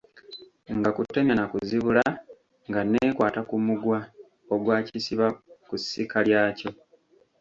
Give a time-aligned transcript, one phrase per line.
[0.77, 2.03] Nga kutemya na kuzibula,
[2.69, 3.99] nga nneekwata ku mugwa
[4.53, 5.27] ogwakisiba
[5.67, 6.69] ku ssika lyakyo.